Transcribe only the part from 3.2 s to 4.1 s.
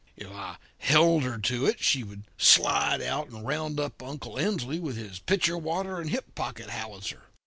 and round up